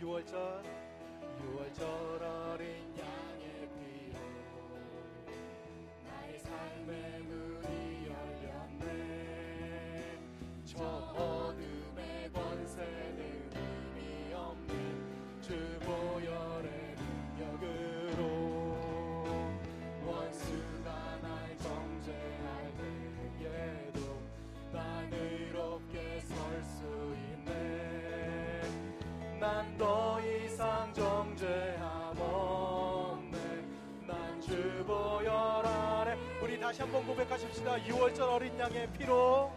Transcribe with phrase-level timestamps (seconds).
[0.00, 0.62] 6월절
[1.42, 1.82] 6월절
[2.22, 4.20] 어린 양의 피로
[6.04, 7.17] 나의 삶의
[36.68, 37.78] 다시 한번 고백하십시다.
[37.78, 39.50] 6월절 어린 양의 피로.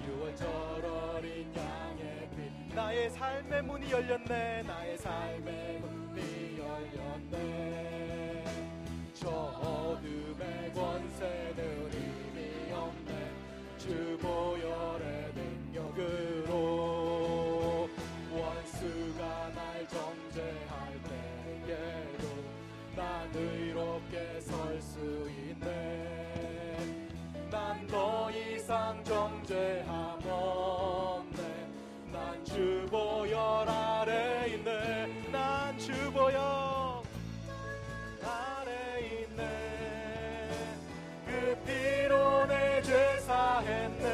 [0.00, 0.46] 6월절
[0.86, 2.74] 어린 양의 피.
[2.74, 4.62] 나의 삶의 문이 열렸네.
[4.62, 8.44] 나의 삶의 문이 열렸네.
[9.12, 13.30] 저 어둠의 권세는 의미 없네.
[13.76, 15.34] 주 보혈의
[15.74, 16.56] 능력으로
[18.32, 22.24] 원수가 날 정죄할 때에도
[22.96, 25.35] 난 의롭게 설 수 있네
[28.66, 31.68] 더 이상 정죄함 없네
[32.12, 35.06] 난 주보혈 아래 있네.
[35.30, 36.34] 난 주보혈
[38.24, 40.50] 아래 있네.
[41.26, 44.06] 그 피로 내 죄 사했네.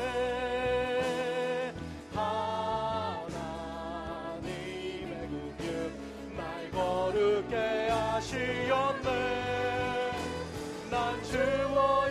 [2.14, 3.32] 하나님의
[5.28, 5.92] 구육
[6.36, 9.08] 날 거룩게 하시었네.
[10.90, 12.01] 난 주보혈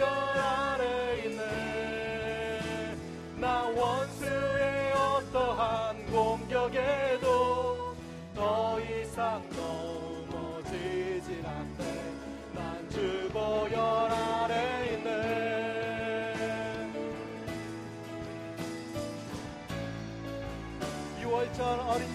[21.61, 22.10] Son,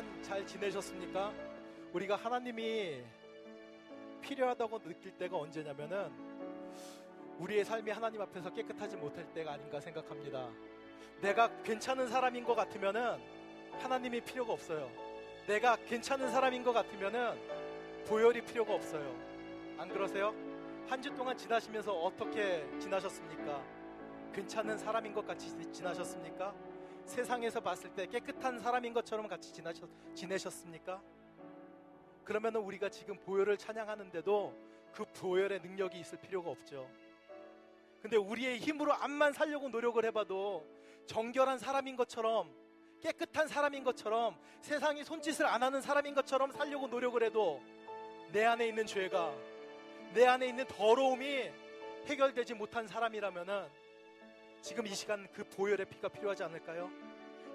[0.00, 1.30] 한 주간 잘 지내셨습니까?
[1.92, 3.02] 우리가 하나님이
[4.22, 6.10] 필요하다고 느낄 때가 언제냐면은
[7.38, 10.48] 우리의 삶이 하나님 앞에서 깨끗하지 못할 때가 아닌가 생각합니다.
[11.20, 13.18] 내가 괜찮은 사람인 것 같으면은
[13.78, 14.90] 하나님이 필요가 없어요.
[15.46, 17.38] 내가 괜찮은 사람인 것 같으면은
[18.06, 19.14] 보혈이 필요가 없어요.
[19.78, 20.34] 안 그러세요?
[20.88, 23.62] 한 주 동안 지나시면서 어떻게 지나셨습니까?
[24.32, 26.54] 괜찮은 사람인 것 같이 지나셨습니까?
[27.10, 31.02] 세상에서 봤을 때 깨끗한 사람인 것처럼 같이 지나셨, 지내셨습니까?
[32.24, 34.56] 그러면 우리가 지금 보혈을 찬양하는데도
[34.92, 36.88] 그 보혈의 능력이 있을 필요가 없죠.
[38.00, 40.64] 근데 우리의 힘으로 암만 살려고 노력을 해봐도
[41.06, 42.54] 정결한 사람인 것처럼
[43.02, 47.60] 깨끗한 사람인 것처럼 세상이 손짓을 안 하는 사람인 것처럼 살려고 노력을 해도
[48.30, 49.34] 내 안에 있는 죄가
[50.14, 51.50] 내 안에 있는 더러움이
[52.06, 53.79] 해결되지 못한 사람이라면은
[54.60, 56.90] 지금 이 시간 그 보혈의 피가 필요하지 않을까요?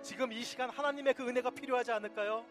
[0.02, 2.46] 지금 이 시간 하나님의 그 은혜가 필요하지 않을까요?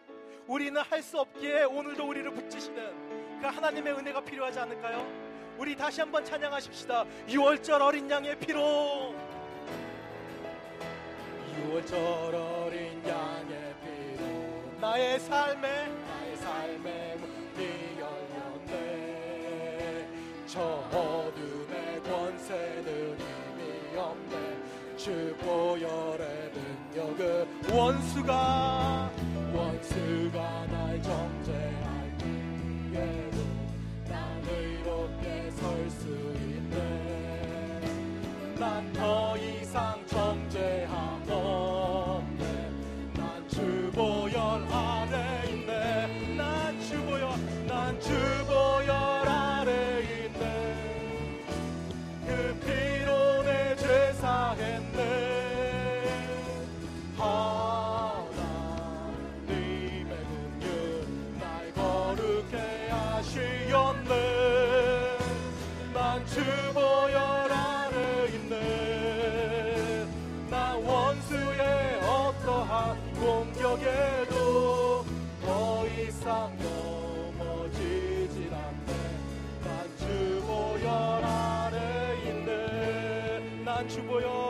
[0.47, 5.05] 우리는 할 수 없기에 오늘도 우리를 붙이시는 그 하나님의 은혜가 필요하지 않을까요?
[5.57, 7.05] 우리 다시 한번 찬양하십시다.
[7.27, 9.13] 6월절 어린 양의 피로
[11.55, 16.04] 6월절 어린 양의 피로 나의 삶에
[25.05, 26.51] 주 보혈의
[26.95, 29.11] 능력은 원수가
[29.53, 31.84] 원수가 날 정죄
[76.25, 76.57] 더 이상
[77.37, 78.89] 넘어지질 않네.
[79.63, 79.69] 난
[79.99, 81.77] 주보혈 아래
[82.25, 83.63] 있네.
[83.63, 84.44] 난 주보혈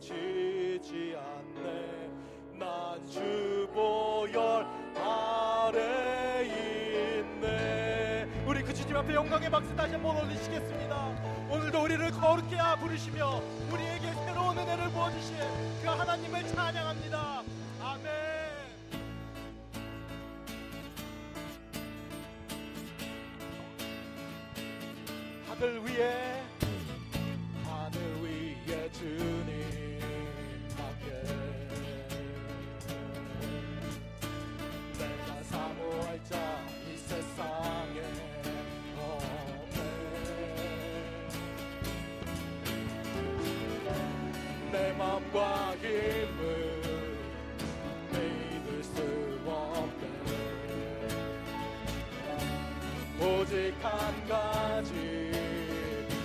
[0.00, 2.10] 지지 않네.
[2.58, 4.66] 난 주보혈
[4.96, 8.26] 아래 있네.
[8.46, 11.48] 우리 그 주님 앞에 영광의 박수 다시 한번 올리시겠습니다.
[11.50, 15.36] 오늘도 우리를 거룩게 부르시며 우리에게 새로운 은혜를 부어주신
[15.82, 17.42] 그 하나님을 찬양합니다.
[17.82, 18.10] 아멘.
[25.46, 26.29] 하늘 위에
[53.20, 55.30] 오직 한 가지.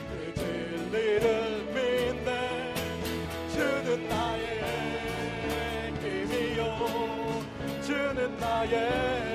[0.10, 2.74] 그 진리를 믿네.
[3.54, 7.42] 주는 나의 힘이요.
[7.82, 9.35] 주는 나의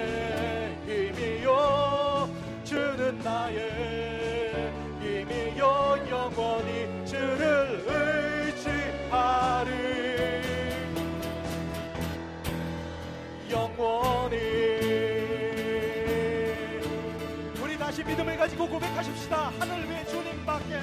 [18.11, 19.53] 믿음을 가지고 고백하십시다.
[19.59, 20.75] 하늘 위에 주님밖에.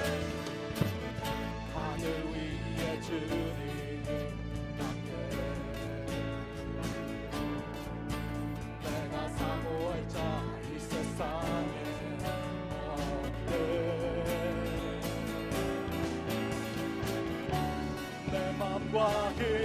[1.74, 3.48] 하늘 위에 주님밖에.
[8.82, 11.74] 내가 사모할 자 이 세상에
[12.88, 13.52] 없네.
[18.30, 19.57] 내 맘과 힘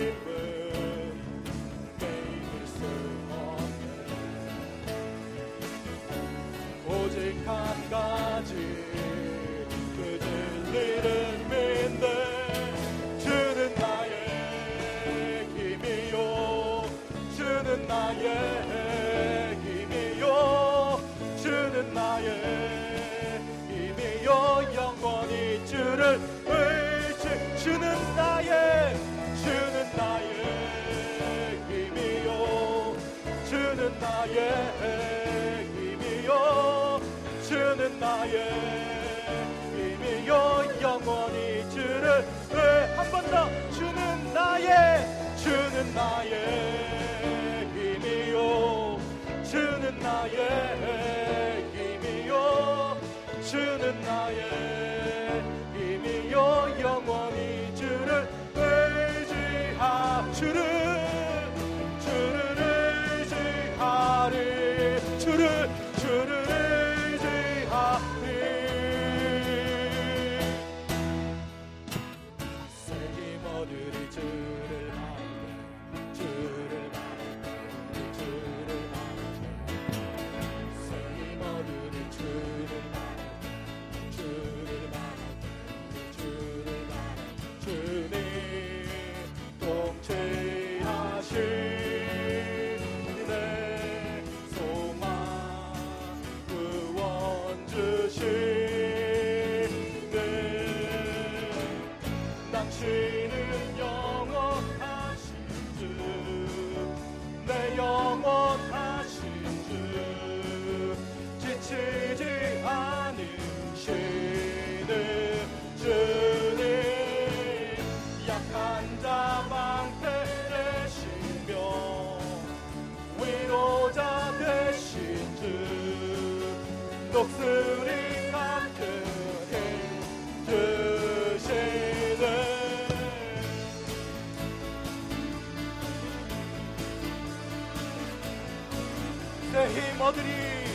[139.54, 140.73] Henry Modric.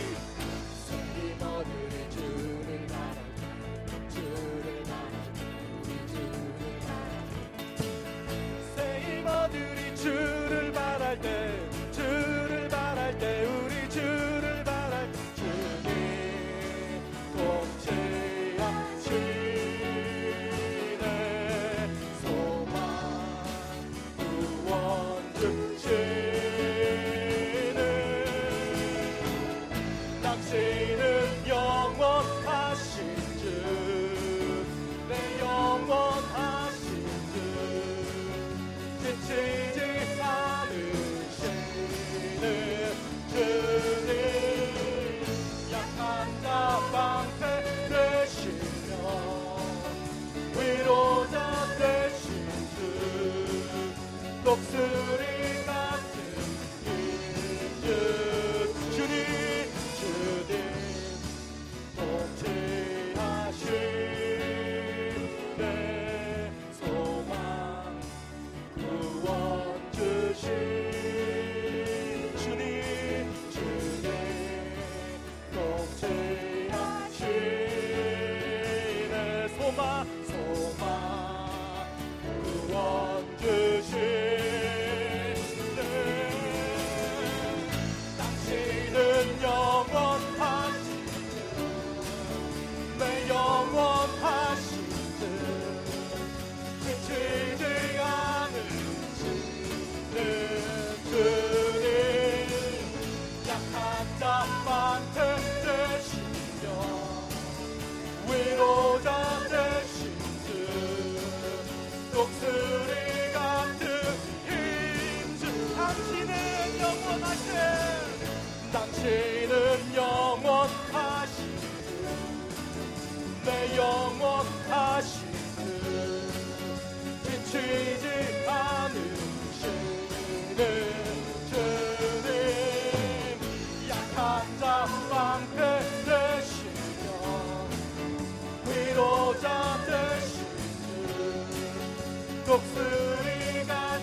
[142.59, 144.01] 목소리가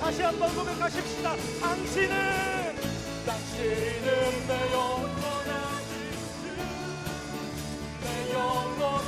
[0.00, 1.36] 다시 한번 고백하십시다.
[1.60, 2.76] 당신은
[3.24, 5.82] 당신은 내 영원한
[8.00, 9.01] 이내 영원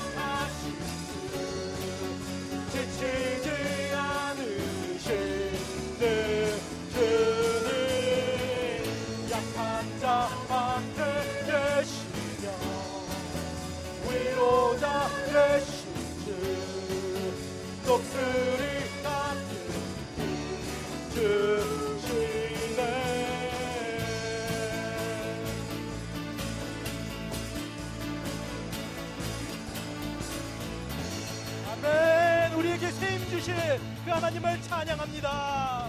[33.44, 35.83] 이루실 그 하나님을 찬양합니다.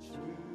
[0.00, 0.47] 주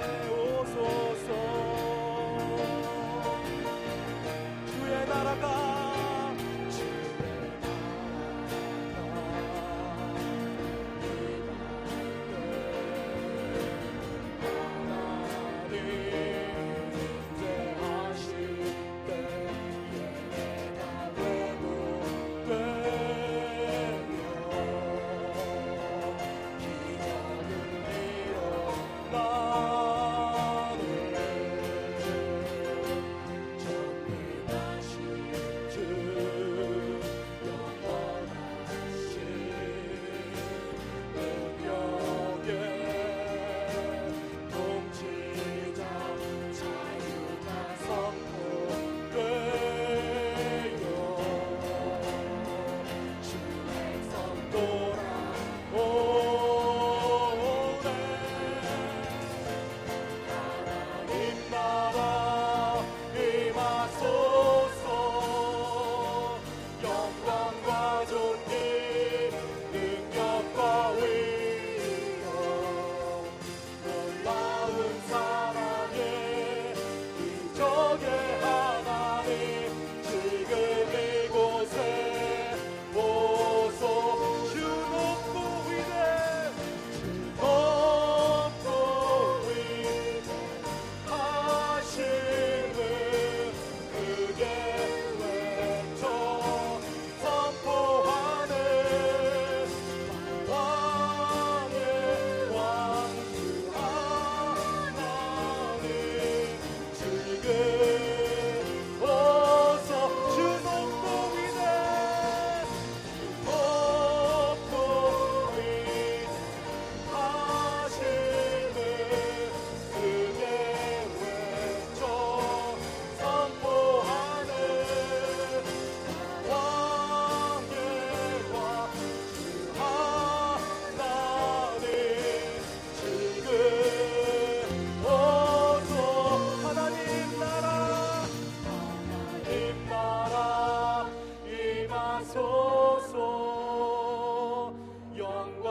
[0.00, 0.23] fair.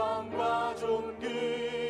[0.03, 1.82] 영광과 존귀.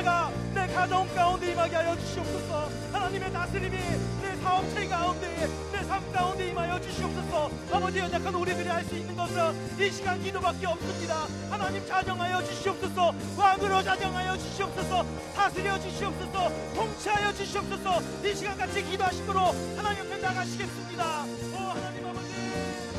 [0.00, 2.70] 나라가 내 가정 가운데 임하게 하여 주시옵소서.
[2.92, 3.76] 하나님의 다스림이
[4.22, 5.28] 내 사업체 가운데
[5.72, 7.50] 내 삶 가운데 임하여 주시옵소서.
[7.72, 9.34] 아버지 연약한 우리들이 할 수 있는 것은
[9.78, 11.26] 이 시간 기도밖에 없습니다.
[11.50, 13.12] 하나님 자정하여 주시옵소서.
[13.36, 15.04] 왕으로 자정하여 주시옵소서.
[15.34, 16.48] 다스려 주시옵소서.
[16.76, 18.00] 통치하여 주시옵소서.
[18.24, 19.42] 이 시간 같이 기도하시도록
[19.76, 20.79] 하나님 옆에 나가시겠습니다